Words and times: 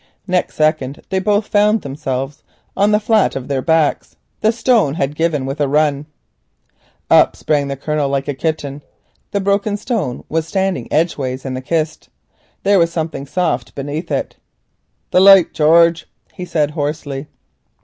Next 0.25 0.55
second 0.55 1.03
they 1.09 1.19
both 1.19 1.45
found 1.45 1.83
themselves 1.83 2.41
on 2.75 2.91
the 2.91 2.99
flat 2.99 3.35
of 3.35 3.47
their 3.47 3.61
backs. 3.61 4.15
The 4.39 4.51
stone 4.51 4.95
had 4.95 5.13
given 5.13 5.45
with 5.45 5.61
a 5.61 5.67
run. 5.67 6.07
Up 7.11 7.35
sprang 7.35 7.69
Harold 7.69 8.09
like 8.11 8.27
a 8.27 8.33
kitten. 8.33 8.81
The 9.29 9.39
broken 9.39 9.77
stone 9.77 10.23
was 10.27 10.47
standing 10.47 10.91
edgeways 10.91 11.45
in 11.45 11.53
the 11.53 11.61
kist. 11.61 12.09
There 12.63 12.79
was 12.79 12.91
something 12.91 13.27
soft 13.27 13.75
beneath 13.75 14.09
it. 14.09 14.37
"The 15.11 15.19
light, 15.21 15.53
George," 15.53 16.07
he 16.33 16.45
said 16.45 16.71
hoarsely. 16.71 17.27